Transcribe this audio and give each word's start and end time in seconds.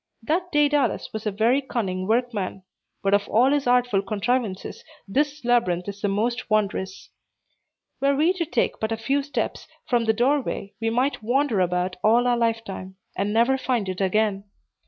That 0.23 0.51
Daedalus 0.51 1.13
was 1.13 1.27
a 1.27 1.31
very 1.31 1.61
cunning 1.61 2.07
workman; 2.07 2.63
but 3.03 3.13
of 3.13 3.27
all 3.29 3.51
his 3.51 3.67
artful 3.67 4.01
contrivances, 4.01 4.83
this 5.07 5.45
labyrinth 5.45 5.87
is 5.87 6.01
the 6.01 6.07
most 6.07 6.49
wondrous. 6.49 7.11
Were 7.99 8.15
we 8.15 8.33
to 8.33 8.45
take 8.47 8.79
but 8.79 8.91
a 8.91 8.97
few 8.97 9.21
steps 9.21 9.67
from 9.85 10.05
the 10.05 10.13
doorway, 10.13 10.73
we 10.81 10.89
might 10.89 11.21
wander 11.21 11.59
about 11.59 11.97
all 12.03 12.25
our 12.25 12.35
lifetime, 12.35 12.95
and 13.15 13.31
never 13.31 13.59
find 13.59 13.87
it 13.89 14.01
again. 14.01 14.45